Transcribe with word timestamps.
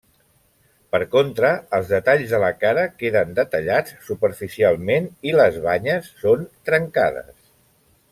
Per 0.93 0.99
contra, 1.15 1.49
els 1.77 1.91
detalls 1.95 2.31
de 2.31 2.39
la 2.43 2.49
cara 2.63 2.85
queden 3.01 3.35
detallats 3.39 3.93
superficialment 4.07 5.11
i 5.33 5.37
les 5.41 5.61
banyes 5.67 6.09
són 6.23 6.49
trencades. 6.71 7.31